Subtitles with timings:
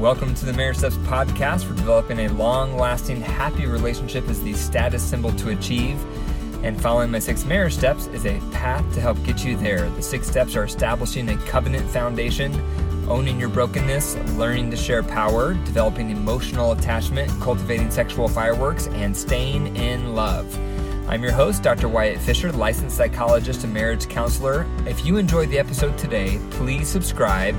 [0.00, 4.52] Welcome to the Marriage Steps podcast for developing a long lasting, happy relationship is the
[4.52, 5.98] status symbol to achieve.
[6.62, 9.88] And following my six marriage steps is a path to help get you there.
[9.88, 12.52] The six steps are establishing a covenant foundation,
[13.08, 19.76] owning your brokenness, learning to share power, developing emotional attachment, cultivating sexual fireworks, and staying
[19.76, 20.46] in love.
[21.08, 21.88] I'm your host, Dr.
[21.88, 24.66] Wyatt Fisher, licensed psychologist and marriage counselor.
[24.86, 27.54] If you enjoyed the episode today, please subscribe,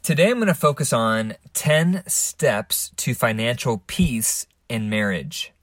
[0.04, 5.54] Today, I'm going to focus on 10 steps to financial peace in marriage.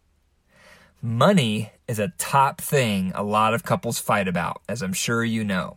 [1.00, 5.44] Money is a top thing a lot of couples fight about, as I'm sure you
[5.44, 5.76] know.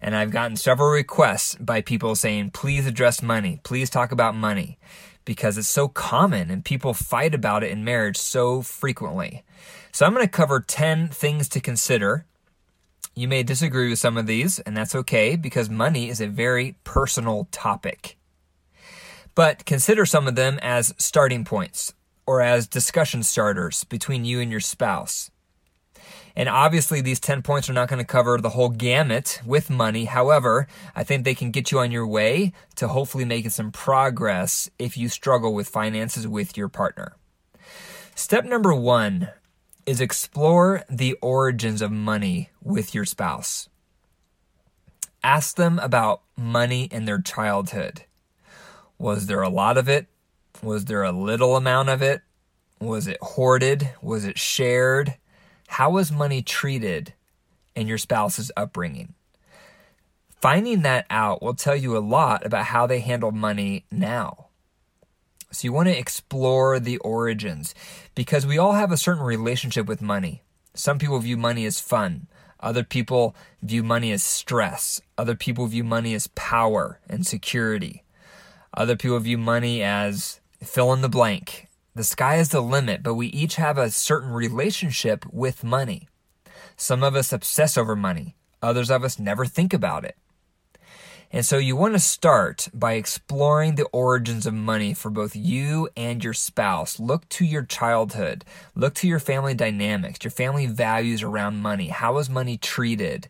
[0.00, 4.78] And I've gotten several requests by people saying, please address money, please talk about money,
[5.24, 9.44] because it's so common and people fight about it in marriage so frequently.
[9.92, 12.26] So I'm going to cover 10 things to consider.
[13.14, 16.76] You may disagree with some of these, and that's okay because money is a very
[16.84, 18.18] personal topic.
[19.34, 21.94] But consider some of them as starting points
[22.26, 25.30] or as discussion starters between you and your spouse.
[26.36, 30.04] And obviously, these 10 points are not going to cover the whole gamut with money.
[30.04, 34.68] However, I think they can get you on your way to hopefully making some progress
[34.78, 37.16] if you struggle with finances with your partner.
[38.14, 39.30] Step number one
[39.86, 43.68] is explore the origins of money with your spouse.
[45.22, 48.04] Ask them about money in their childhood.
[48.98, 50.06] Was there a lot of it?
[50.62, 52.22] Was there a little amount of it?
[52.80, 53.90] Was it hoarded?
[54.02, 55.14] Was it shared?
[55.68, 57.14] How was money treated
[57.74, 59.14] in your spouse's upbringing?
[60.40, 64.46] Finding that out will tell you a lot about how they handle money now.
[65.50, 67.74] So you want to explore the origins
[68.14, 70.42] because we all have a certain relationship with money.
[70.74, 72.28] Some people view money as fun.
[72.60, 75.00] Other people view money as stress.
[75.16, 78.04] Other people view money as power and security.
[78.74, 81.65] Other people view money as fill in the blank.
[81.96, 86.10] The sky is the limit, but we each have a certain relationship with money.
[86.76, 88.36] Some of us obsess over money.
[88.60, 90.14] Others of us never think about it.
[91.32, 95.88] And so you want to start by exploring the origins of money for both you
[95.96, 97.00] and your spouse.
[97.00, 98.44] Look to your childhood.
[98.74, 101.88] Look to your family dynamics, your family values around money.
[101.88, 103.26] How was money treated?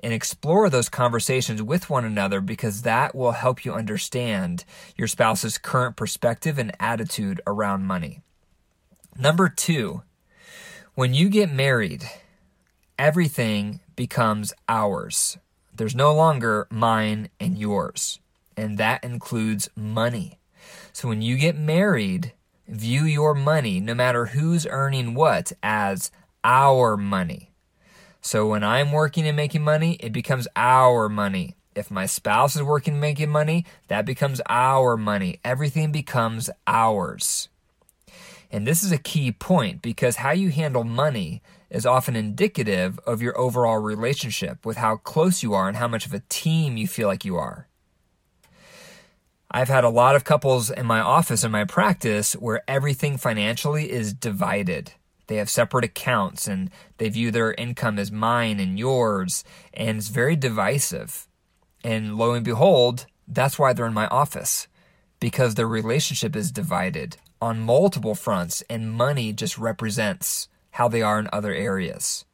[0.00, 4.64] And explore those conversations with one another because that will help you understand
[4.96, 8.22] your spouse's current perspective and attitude around money.
[9.18, 10.02] Number two,
[10.94, 12.04] when you get married,
[12.98, 15.38] everything becomes ours.
[15.74, 18.20] There's no longer mine and yours.
[18.56, 20.38] And that includes money.
[20.92, 22.32] So when you get married,
[22.68, 26.10] view your money, no matter who's earning what, as
[26.44, 27.52] our money.
[28.26, 31.54] So when I'm working and making money, it becomes our money.
[31.76, 35.38] If my spouse is working and making money, that becomes our money.
[35.44, 37.48] Everything becomes ours.
[38.50, 43.22] And this is a key point because how you handle money is often indicative of
[43.22, 46.88] your overall relationship with how close you are and how much of a team you
[46.88, 47.68] feel like you are.
[49.52, 53.88] I've had a lot of couples in my office and my practice where everything financially
[53.88, 54.94] is divided.
[55.26, 59.44] They have separate accounts and they view their income as mine and yours,
[59.74, 61.26] and it's very divisive.
[61.82, 64.68] And lo and behold, that's why they're in my office
[65.20, 71.18] because their relationship is divided on multiple fronts, and money just represents how they are
[71.18, 72.24] in other areas.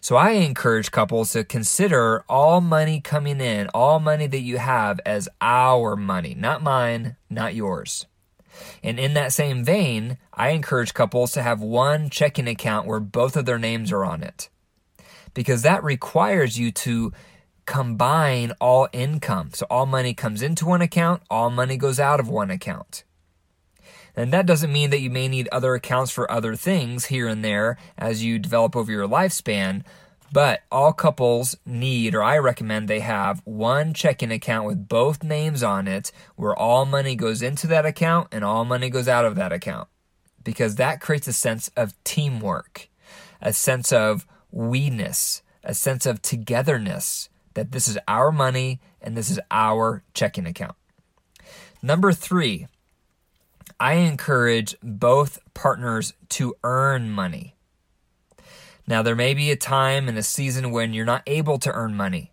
[0.00, 5.00] So I encourage couples to consider all money coming in, all money that you have
[5.06, 8.06] as our money, not mine, not yours.
[8.82, 13.36] And in that same vein, I encourage couples to have one checking account where both
[13.36, 14.48] of their names are on it.
[15.32, 17.12] Because that requires you to
[17.66, 19.50] combine all income.
[19.52, 23.04] So all money comes into one account, all money goes out of one account.
[24.16, 27.44] And that doesn't mean that you may need other accounts for other things here and
[27.44, 29.82] there as you develop over your lifespan.
[30.32, 35.62] But all couples need, or I recommend they have, one checking account with both names
[35.62, 39.36] on it where all money goes into that account and all money goes out of
[39.36, 39.88] that account.
[40.42, 42.88] Because that creates a sense of teamwork,
[43.40, 49.30] a sense of we-ness, a sense of togetherness that this is our money and this
[49.30, 50.74] is our checking account.
[51.82, 52.66] Number three,
[53.78, 57.53] I encourage both partners to earn money.
[58.86, 61.96] Now, there may be a time in a season when you're not able to earn
[61.96, 62.32] money.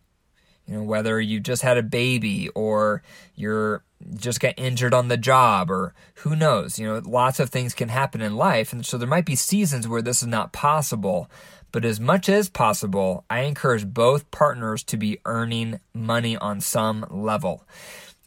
[0.67, 3.03] You know, whether you just had a baby or
[3.35, 3.83] you're
[4.15, 6.79] just got injured on the job or who knows.
[6.79, 8.73] You know, lots of things can happen in life.
[8.73, 11.29] And so there might be seasons where this is not possible.
[11.71, 17.05] But as much as possible, I encourage both partners to be earning money on some
[17.09, 17.65] level.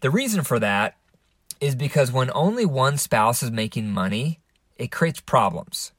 [0.00, 0.96] The reason for that
[1.60, 4.40] is because when only one spouse is making money,
[4.76, 5.92] it creates problems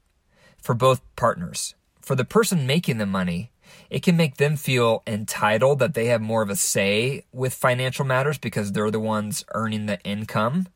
[0.62, 1.76] for both partners.
[2.06, 3.50] For the person making the money,
[3.90, 8.06] it can make them feel entitled that they have more of a say with financial
[8.06, 10.68] matters because they're the ones earning the income.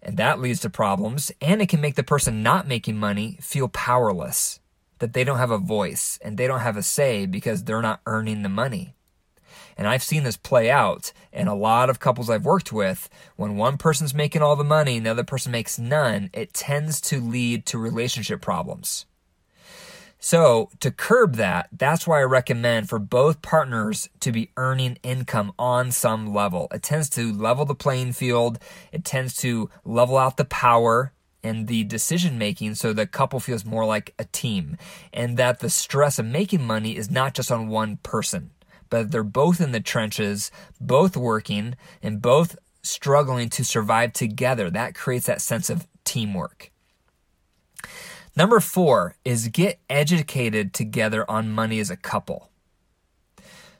[0.00, 1.32] And that leads to problems.
[1.40, 4.60] And it can make the person not making money feel powerless
[5.00, 8.00] that they don't have a voice and they don't have a say because they're not
[8.06, 8.94] earning the money.
[9.76, 13.08] And I've seen this play out in a lot of couples I've worked with.
[13.34, 17.00] When one person's making all the money and the other person makes none, it tends
[17.00, 19.06] to lead to relationship problems.
[20.24, 25.52] So, to curb that, that's why I recommend for both partners to be earning income
[25.58, 26.68] on some level.
[26.72, 28.60] It tends to level the playing field,
[28.92, 33.64] it tends to level out the power and the decision making so the couple feels
[33.64, 34.76] more like a team
[35.12, 38.52] and that the stress of making money is not just on one person
[38.90, 44.70] but they're both in the trenches both working and both struggling to survive together.
[44.70, 46.70] That creates that sense of teamwork
[48.36, 52.50] number 4 is get educated together on money as a couple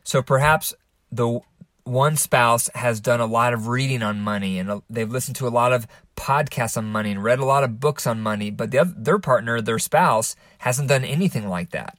[0.04, 0.75] so perhaps
[1.10, 1.40] the
[1.84, 5.50] one spouse has done a lot of reading on money and they've listened to a
[5.50, 8.78] lot of podcasts on money and read a lot of books on money, but the
[8.78, 11.99] other, their partner, their spouse, hasn't done anything like that.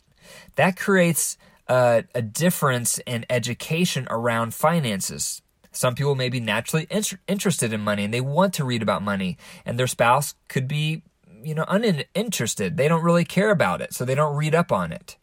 [0.56, 5.42] That creates a, a difference in education around finances.
[5.72, 9.02] Some people may be naturally in- interested in money and they want to read about
[9.02, 11.02] money, and their spouse could be,
[11.44, 12.78] you know, uninterested.
[12.78, 15.18] They don't really care about it, so they don't read up on it.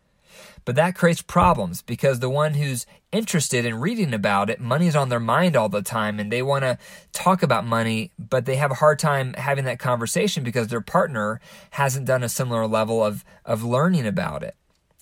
[0.64, 5.08] But that creates problems because the one who's interested in reading about it, money's on
[5.08, 6.78] their mind all the time and they want to
[7.12, 11.40] talk about money, but they have a hard time having that conversation because their partner
[11.70, 14.55] hasn't done a similar level of, of learning about it.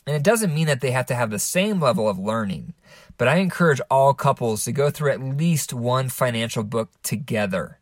[0.07, 2.73] And it doesn't mean that they have to have the same level of learning,
[3.19, 7.79] but I encourage all couples to go through at least one financial book together.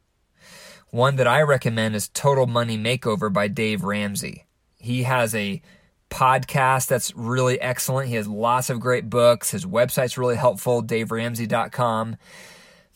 [0.96, 4.46] One that I recommend is Total Money Makeover by Dave Ramsey.
[4.78, 5.60] He has a
[6.08, 8.08] podcast that's really excellent.
[8.08, 9.50] He has lots of great books.
[9.50, 12.16] His website's really helpful, daveramsey.com.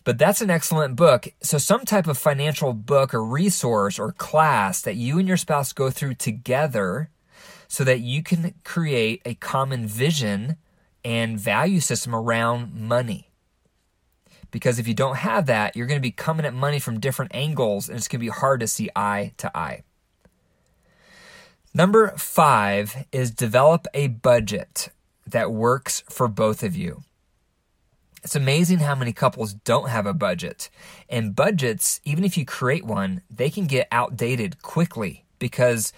[0.05, 1.29] But that's an excellent book.
[1.43, 5.75] So, some type of financial book or resource or class that you and your spouse
[5.75, 7.11] go through together
[7.69, 10.57] so that you can create a common vision
[11.05, 13.30] and value system around money.
[14.51, 17.35] Because if you don't have that, you're going to be coming at money from different
[17.35, 19.83] angles and it's going to be hard to see eye to eye.
[21.73, 24.91] Number five is develop a budget
[25.27, 27.03] that works for both of you.
[28.23, 30.69] It's amazing how many couples don't have a budget.
[31.09, 35.93] And budgets, even if you create one, they can get outdated quickly because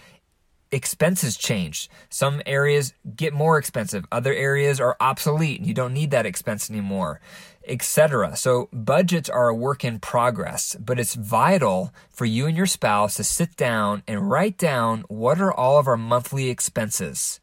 [0.73, 1.89] expenses change.
[2.09, 6.71] Some areas get more expensive, other areas are obsolete and you don't need that expense
[6.71, 7.21] anymore
[7.67, 8.37] etc.
[8.37, 13.17] So budgets are a work in progress, but it's vital for you and your spouse
[13.17, 17.41] to sit down and write down what are all of our monthly expenses.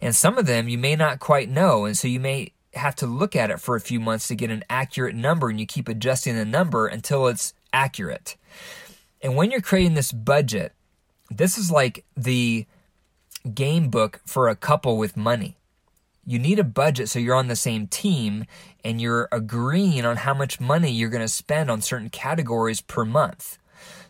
[0.00, 3.06] And some of them you may not quite know, and so you may have to
[3.06, 5.88] look at it for a few months to get an accurate number and you keep
[5.88, 8.36] adjusting the number until it's accurate.
[9.22, 10.72] And when you're creating this budget,
[11.36, 12.66] this is like the
[13.54, 15.56] game book for a couple with money
[16.26, 18.46] you need a budget so you're on the same team
[18.82, 23.04] and you're agreeing on how much money you're going to spend on certain categories per
[23.04, 23.58] month.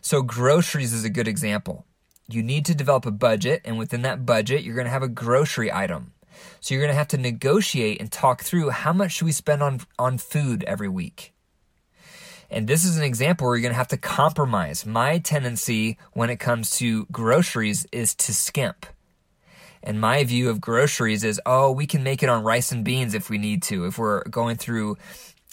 [0.01, 1.85] So, groceries is a good example.
[2.27, 5.07] You need to develop a budget, and within that budget, you're going to have a
[5.07, 6.13] grocery item.
[6.59, 9.63] So, you're going to have to negotiate and talk through how much should we spend
[9.63, 11.33] on, on food every week.
[12.49, 14.85] And this is an example where you're going to have to compromise.
[14.85, 18.85] My tendency when it comes to groceries is to skimp.
[19.81, 23.13] And my view of groceries is, oh, we can make it on rice and beans
[23.13, 23.85] if we need to.
[23.85, 24.97] If we're going through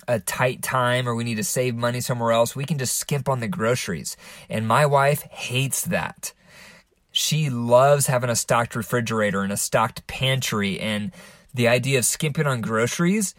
[0.09, 3.29] a tight time or we need to save money somewhere else, we can just skimp
[3.29, 4.17] on the groceries.
[4.49, 6.33] And my wife hates that.
[7.11, 11.13] She loves having a stocked refrigerator and a stocked pantry and
[11.53, 13.35] the idea of skimping on groceries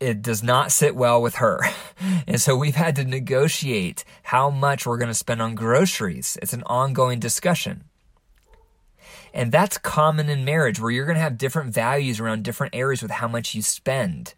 [0.00, 1.60] it does not sit well with her.
[2.26, 6.36] And so we've had to negotiate how much we're going to spend on groceries.
[6.42, 7.84] It's an ongoing discussion.
[9.34, 13.02] And that's common in marriage where you're going to have different values around different areas
[13.02, 14.34] with how much you spend.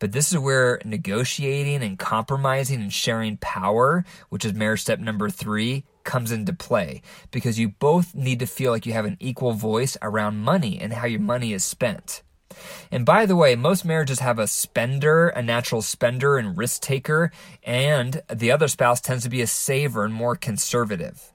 [0.00, 5.30] But this is where negotiating and compromising and sharing power, which is marriage step number
[5.30, 7.00] three, comes into play
[7.30, 10.94] because you both need to feel like you have an equal voice around money and
[10.94, 12.22] how your money is spent.
[12.90, 17.30] And by the way, most marriages have a spender, a natural spender and risk taker,
[17.62, 21.32] and the other spouse tends to be a saver and more conservative.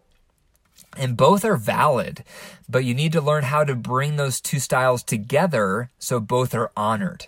[0.98, 2.24] And both are valid,
[2.70, 6.72] but you need to learn how to bring those two styles together so both are
[6.76, 7.28] honored.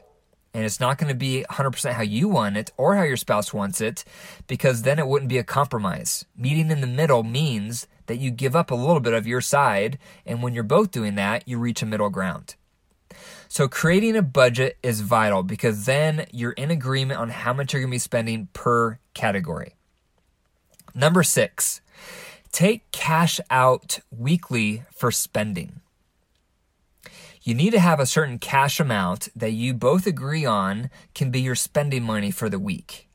[0.53, 3.53] And it's not going to be 100% how you want it or how your spouse
[3.53, 4.03] wants it,
[4.47, 6.25] because then it wouldn't be a compromise.
[6.35, 9.99] Meeting in the middle means that you give up a little bit of your side,
[10.25, 12.55] and when you're both doing that, you reach a middle ground.
[13.49, 17.81] So creating a budget is vital because then you're in agreement on how much you're
[17.81, 19.75] going to be spending per category.
[20.93, 21.81] Number six,
[22.51, 25.81] take cash out weekly for spending.
[27.43, 31.39] You need to have a certain cash amount that you both agree on can be
[31.39, 33.07] your spending money for the week.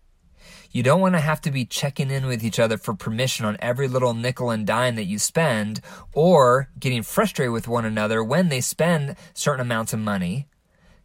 [0.73, 3.59] You don't want to have to be checking in with each other for permission on
[3.61, 5.83] every little nickel and dime that you spend
[6.15, 10.49] or getting frustrated with one another when they spend certain amounts of money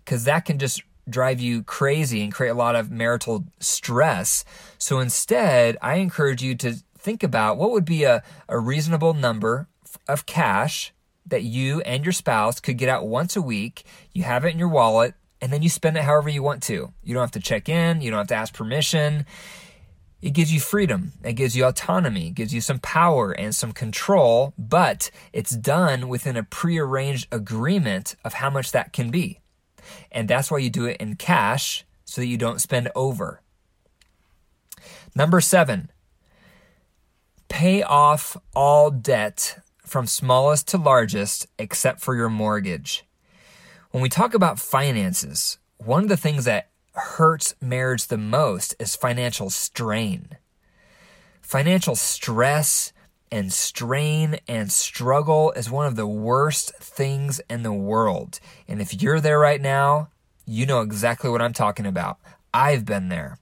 [0.05, 4.45] because that can just drive you crazy and create a lot of marital stress.
[4.77, 9.67] So instead, I encourage you to think about what would be a, a reasonable number
[10.07, 10.93] of cash
[11.25, 13.83] that you and your spouse could get out once a week.
[14.13, 16.93] You have it in your wallet and then you spend it however you want to.
[17.03, 19.25] You don't have to check in, you don't have to ask permission.
[20.19, 23.71] It gives you freedom, it gives you autonomy, it gives you some power and some
[23.71, 29.39] control, but it's done within a prearranged agreement of how much that can be.
[30.11, 33.41] And that's why you do it in cash so that you don't spend over.
[35.13, 35.91] Number seven,
[37.47, 43.06] pay off all debt from smallest to largest except for your mortgage.
[43.91, 48.97] When we talk about finances, one of the things that hurts marriage the most is
[48.97, 50.37] financial strain.
[51.41, 52.91] Financial stress
[53.31, 58.41] and strain and struggle is one of the worst things in the world.
[58.67, 60.09] And if you're there right now,
[60.45, 62.17] you know exactly what I'm talking about.
[62.53, 63.37] I've been there.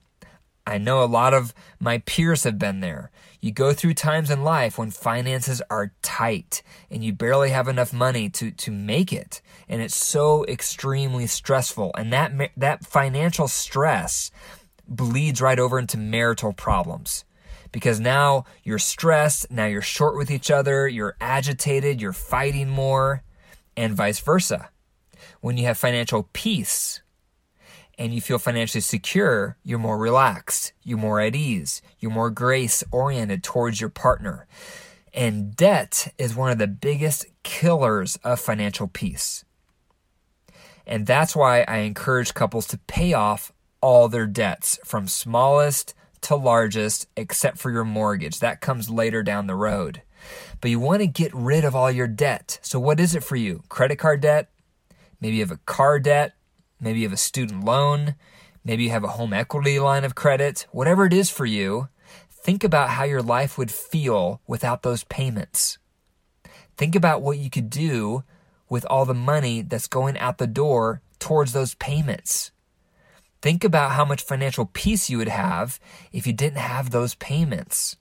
[0.64, 3.10] I know a lot of my peers have been there.
[3.40, 7.92] You go through times in life when finances are tight and you barely have enough
[7.92, 9.40] money to, to make it.
[9.68, 11.92] And it's so extremely stressful.
[11.96, 14.30] And that, that financial stress
[14.88, 17.24] bleeds right over into marital problems
[17.72, 23.22] because now you're stressed, now you're short with each other, you're agitated, you're fighting more,
[23.76, 24.70] and vice versa.
[25.40, 27.02] When you have financial peace,
[27.98, 32.84] and you feel financially secure, you're more relaxed, you're more at ease, you're more grace
[32.90, 34.46] oriented towards your partner.
[35.14, 39.44] And debt is one of the biggest killers of financial peace.
[40.86, 43.50] And that's why I encourage couples to pay off
[43.80, 48.40] all their debts from smallest to largest, except for your mortgage.
[48.40, 50.02] That comes later down the road.
[50.60, 52.58] But you want to get rid of all your debt.
[52.62, 53.62] So, what is it for you?
[53.68, 54.50] Credit card debt?
[55.20, 56.34] Maybe you have a car debt
[56.80, 58.14] Maybe you have a student loan.
[58.64, 60.66] Maybe you have a home equity line of credit.
[60.72, 61.88] Whatever it is for you,
[62.30, 65.78] think about how your life would feel without those payments.
[66.76, 68.24] Think about what you could do
[68.68, 72.50] with all the money that's going out the door towards those payments.
[73.40, 75.78] Think about how much financial peace you would have
[76.12, 77.96] if you didn't have those payments.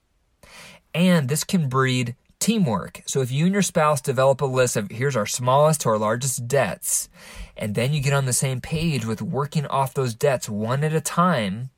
[0.93, 3.01] And this can breed teamwork.
[3.05, 5.97] So if you and your spouse develop a list of here's our smallest to our
[5.97, 7.09] largest debts,
[7.57, 10.93] and then you get on the same page with working off those debts one at
[10.93, 11.69] a time,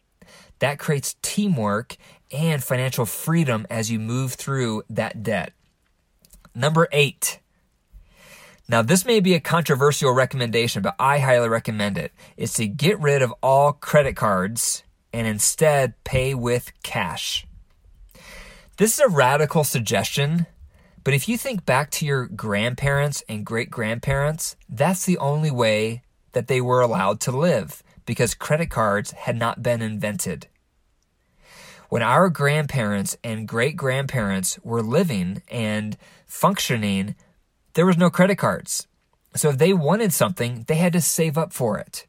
[0.59, 1.97] that creates teamwork
[2.31, 5.53] and financial freedom as you move through that debt.
[6.53, 7.39] Number eight.
[8.69, 12.11] Now, this may be a controversial recommendation, but I highly recommend it.
[12.35, 14.83] Is to get rid of all credit cards
[15.13, 17.46] and instead pay with cash.
[18.77, 20.45] This is a radical suggestion,
[21.03, 26.03] but if you think back to your grandparents and great grandparents, that's the only way
[26.33, 30.45] that they were allowed to live because credit cards had not been invented.
[31.89, 37.15] When our grandparents and great grandparents were living and functioning,
[37.73, 38.85] there was no credit cards.
[39.35, 42.05] So if they wanted something, they had to save up for it.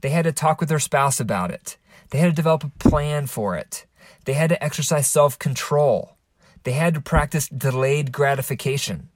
[0.00, 1.76] They had to talk with their spouse about it.
[2.10, 3.86] They had to develop a plan for it.
[4.24, 6.16] They had to exercise self control.
[6.64, 9.10] They had to practice delayed gratification.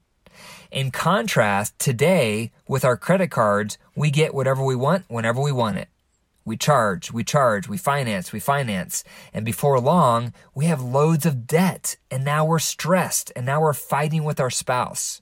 [0.71, 5.79] In contrast, today with our credit cards, we get whatever we want whenever we want
[5.79, 5.89] it.
[6.45, 9.05] We charge, we charge, we finance, we finance.
[9.35, 11.97] And before long, we have loads of debt.
[12.11, 13.33] And now we're stressed.
[13.37, 15.21] And now we're fighting with our spouse.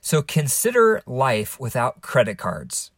[0.00, 2.92] So consider life without credit cards.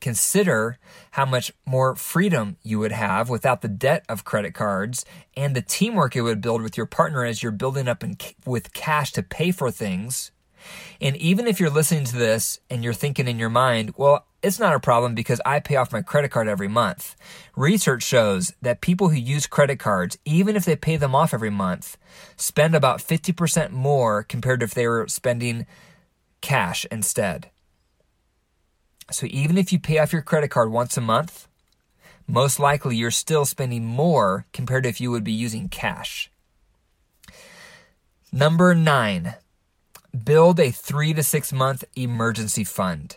[0.00, 0.78] Consider
[1.12, 5.04] how much more freedom you would have without the debt of credit cards
[5.36, 8.16] and the teamwork it would build with your partner as you're building up in,
[8.46, 10.30] with cash to pay for things.
[11.00, 14.58] And even if you're listening to this and you're thinking in your mind, well, it's
[14.58, 17.14] not a problem because I pay off my credit card every month.
[17.56, 21.50] Research shows that people who use credit cards, even if they pay them off every
[21.50, 21.98] month,
[22.36, 25.66] spend about 50% more compared to if they were spending
[26.40, 27.50] cash instead.
[29.10, 31.48] So even if you pay off your credit card once a month,
[32.26, 36.30] most likely you're still spending more compared to if you would be using cash.
[38.32, 39.34] Number nine,
[40.24, 43.16] build a three to six month emergency fund.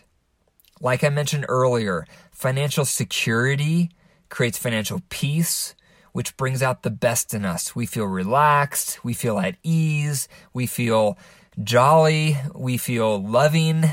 [0.80, 3.90] Like I mentioned earlier, financial security
[4.28, 5.76] creates financial peace,
[6.10, 7.76] which brings out the best in us.
[7.76, 11.16] We feel relaxed, we feel at ease, we feel
[11.62, 13.84] jolly, we feel loving,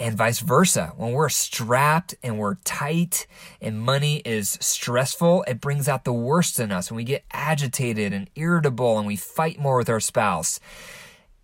[0.00, 0.94] and vice versa.
[0.96, 3.26] When we're strapped and we're tight
[3.60, 6.90] and money is stressful, it brings out the worst in us.
[6.90, 10.58] When we get agitated and irritable and we fight more with our spouse.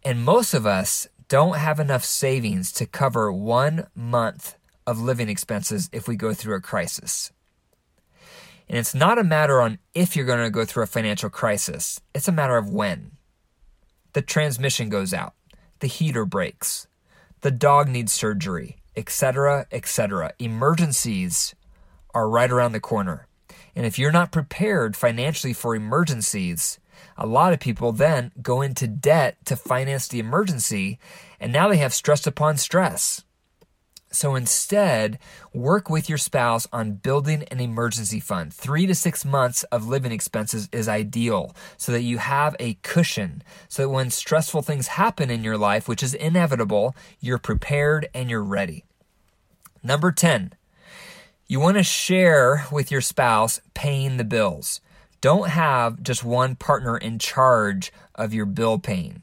[0.03, 5.91] And most of us don't have enough savings to cover one month of living expenses
[5.93, 7.33] if we go through a crisis.
[8.69, 12.01] And it's not a matter on if you're going to go through a financial crisis,
[12.15, 13.13] it's a matter of when.
[14.15, 15.35] The transmission goes out,
[15.81, 16.87] the heater breaks,
[17.47, 20.33] the dog needs surgery, etc., etc.
[20.41, 21.55] Emergencies
[22.13, 23.29] are right around the corner.
[23.77, 26.81] And if you're not prepared financially for emergencies,
[27.17, 30.99] a lot of people then go into debt to finance the emergency,
[31.39, 33.23] and now they have stress upon stress.
[34.17, 35.19] So instead,
[35.53, 38.55] work with your spouse on building an emergency fund.
[38.55, 43.43] Three to six months of living expenses is ideal so that you have a cushion.
[43.69, 48.31] So that when stressful things happen in your life, which is inevitable, you're prepared and
[48.31, 48.85] you're ready.
[49.83, 50.55] Number 10,
[51.47, 54.81] you want to share with your spouse paying the bills.
[55.21, 59.21] Don't have just one partner in charge of your bill paying.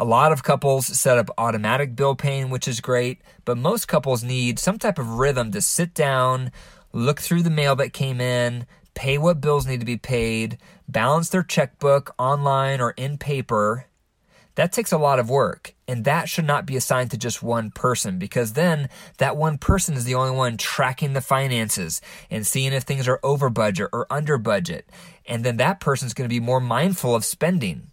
[0.00, 4.22] A lot of couples set up automatic bill paying, which is great, but most couples
[4.22, 6.52] need some type of rhythm to sit down,
[6.92, 10.56] look through the mail that came in, pay what bills need to be paid,
[10.86, 13.86] balance their checkbook online or in paper.
[14.54, 17.72] That takes a lot of work, and that should not be assigned to just one
[17.72, 22.72] person because then that one person is the only one tracking the finances and seeing
[22.72, 24.88] if things are over budget or under budget.
[25.26, 27.90] And then that person is going to be more mindful of spending.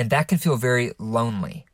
[0.00, 1.66] And that can feel very lonely.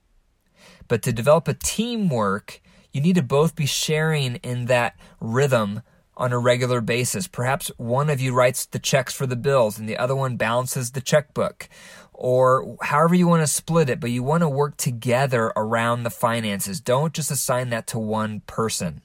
[0.88, 2.60] But to develop a teamwork,
[2.90, 5.82] you need to both be sharing in that rhythm
[6.16, 7.28] on a regular basis.
[7.28, 10.90] Perhaps one of you writes the checks for the bills and the other one balances
[10.90, 11.68] the checkbook
[12.12, 16.10] or however you want to split it, but you want to work together around the
[16.10, 16.80] finances.
[16.80, 19.02] Don't just assign that to one person.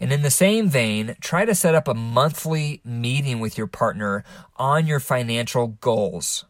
[0.00, 4.24] And in the same vein, try to set up a monthly meeting with your partner
[4.56, 6.46] on your financial goals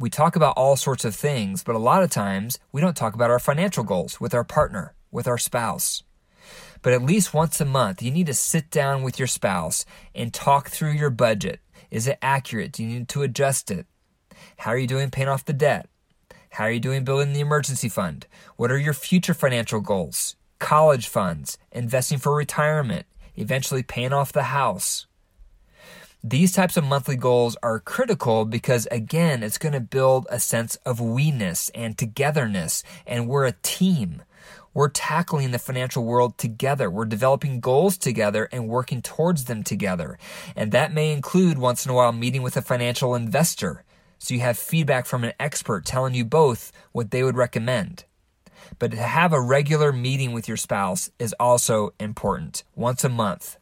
[0.00, 3.12] we talk about all sorts of things, but a lot of times we don't talk
[3.12, 6.02] about our financial goals with our partner, with our spouse.
[6.80, 9.84] But at least once a month, you need to sit down with your spouse
[10.14, 11.60] and talk through your budget.
[11.90, 12.72] Is it accurate?
[12.72, 13.84] Do you need to adjust it?
[14.56, 15.86] How are you doing paying off the debt?
[16.48, 18.26] How are you doing building the emergency fund?
[18.56, 20.34] What are your future financial goals?
[20.58, 23.04] College funds, investing for retirement,
[23.36, 25.06] eventually paying off the house.
[26.22, 30.76] These types of monthly goals are critical because, again, it's going to build a sense
[30.84, 34.22] of weeness and togetherness, and we're a team.
[34.74, 36.90] We're tackling the financial world together.
[36.90, 40.18] We're developing goals together and working towards them together.
[40.54, 43.82] And that may include once in a while meeting with a financial investor.
[44.18, 48.04] So you have feedback from an expert telling you both what they would recommend.
[48.78, 53.56] But to have a regular meeting with your spouse is also important once a month.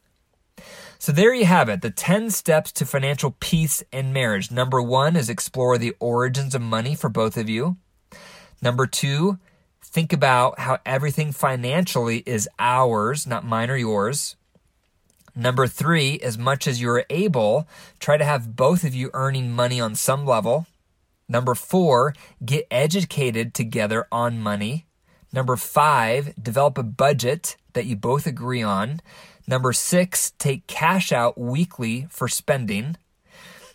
[1.01, 4.51] So there you have it, the 10 steps to financial peace in marriage.
[4.51, 7.77] Number one is explore the origins of money for both of you.
[8.61, 9.39] Number two,
[9.81, 14.35] think about how everything financially is ours, not mine or yours.
[15.33, 17.65] Number three, as much as you're able,
[18.01, 20.67] try to have both of you earning money on some level.
[21.29, 24.85] Number four, get educated together on money.
[25.31, 28.99] Number five, develop a budget that you both agree on.
[29.49, 32.97] Number six, take cash out weekly for spending.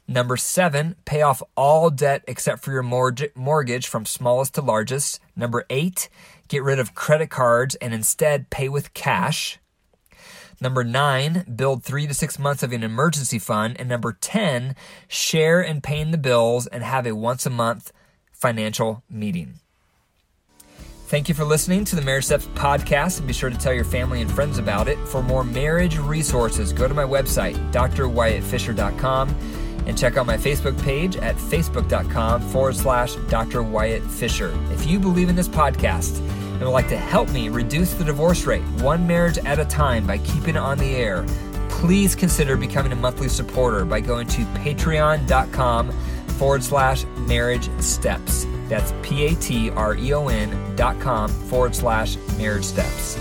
[0.07, 5.19] Number seven, pay off all debt except for your mortgage from smallest to largest.
[5.35, 6.09] Number eight,
[6.47, 9.59] get rid of credit cards and instead pay with cash.
[10.61, 13.75] Number nine, build three to six months of an emergency fund.
[13.77, 14.77] And number 10,
[15.09, 17.93] share in paying the bills and have a once a month
[18.33, 19.59] financial meeting.
[21.07, 23.85] Thank you for listening to the Marriage Steps podcast and be sure to tell your
[23.85, 24.99] family and friends about it.
[25.07, 29.29] For more marriage resources, go to my website, drwyattfisher.com,
[29.87, 33.63] and check out my Facebook page at facebook.com forward slash Dr.
[33.63, 34.59] Wyatt Fisher.
[34.73, 36.19] If you believe in this podcast,
[36.55, 40.07] and would like to help me reduce the divorce rate one marriage at a time
[40.07, 41.27] by keeping it on the air,
[41.69, 45.91] please consider becoming a monthly supporter by going to patreon.com
[46.35, 48.47] forward slash marriage steps.
[48.69, 53.19] That's P A T R E O N dot com forward slash marriage steps.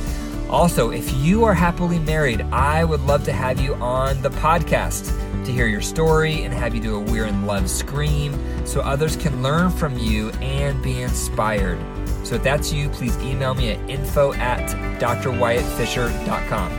[0.50, 5.08] Also, if you are happily married, I would love to have you on the podcast
[5.46, 9.16] to hear your story and have you do a We're in Love scream so others
[9.16, 11.80] can learn from you and be inspired.
[12.24, 16.72] So if that's you, please email me at info at drwyattfisher.com.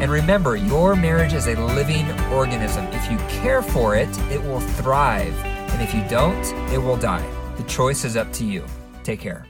[0.00, 2.84] And remember, your marriage is a living organism.
[2.86, 5.53] If you care for it, it will thrive.
[5.74, 7.26] And if you don't, it will die.
[7.56, 8.64] The choice is up to you.
[9.02, 9.44] Take care.